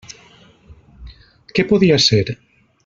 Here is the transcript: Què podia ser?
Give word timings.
Què 1.59 1.67
podia 1.73 2.03
ser? 2.11 2.25